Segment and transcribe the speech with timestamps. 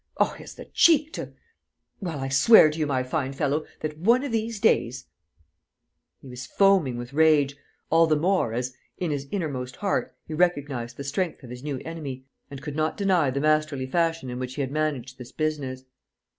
[0.17, 1.33] Oh, he has the cheek to...!
[1.99, 5.05] Well, I swear to you, my fine fellow, that, one of these days...."
[6.21, 7.55] He was foaming with rage,
[7.91, 11.77] all the more as, in his innermost heart, he recognized the strength of his new
[11.85, 15.83] enemy and could not deny the masterly fashion in which he had managed this business.